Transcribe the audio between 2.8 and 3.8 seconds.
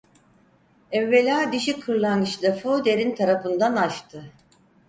derin tarafından